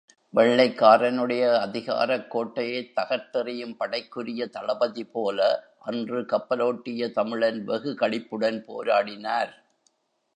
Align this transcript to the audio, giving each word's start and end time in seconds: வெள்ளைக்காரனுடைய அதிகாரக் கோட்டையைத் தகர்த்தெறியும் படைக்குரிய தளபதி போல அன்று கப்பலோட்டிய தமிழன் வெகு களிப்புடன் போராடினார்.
வெள்ளைக்காரனுடைய 0.33 1.59
அதிகாரக் 1.59 2.35
கோட்டையைத் 2.35 2.91
தகர்த்தெறியும் 2.95 3.75
படைக்குரிய 3.75 4.47
தளபதி 4.47 5.03
போல 5.03 5.63
அன்று 5.79 6.21
கப்பலோட்டிய 6.21 7.11
தமிழன் 7.11 7.63
வெகு 7.63 7.91
களிப்புடன் 7.99 8.59
போராடினார். 8.67 9.53